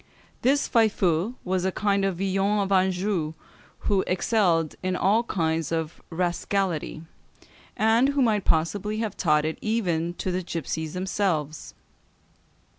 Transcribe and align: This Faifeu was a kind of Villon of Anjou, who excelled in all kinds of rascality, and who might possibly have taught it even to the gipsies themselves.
This 0.41 0.67
Faifeu 0.67 1.35
was 1.43 1.63
a 1.63 1.71
kind 1.71 2.03
of 2.03 2.17
Villon 2.17 2.59
of 2.61 2.71
Anjou, 2.71 3.35
who 3.81 4.03
excelled 4.07 4.73
in 4.81 4.95
all 4.95 5.21
kinds 5.25 5.71
of 5.71 6.01
rascality, 6.09 7.03
and 7.77 8.09
who 8.09 8.21
might 8.23 8.43
possibly 8.43 8.97
have 8.97 9.15
taught 9.15 9.45
it 9.45 9.59
even 9.61 10.15
to 10.15 10.31
the 10.31 10.41
gipsies 10.41 10.93
themselves. 10.95 11.75